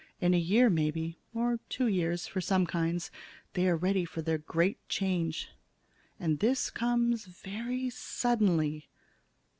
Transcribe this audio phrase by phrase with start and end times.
[0.19, 3.11] In a year, maybe, or two years for some kinds,
[3.53, 5.49] they are ready for their great change.
[6.19, 8.87] And this comes very suddenly.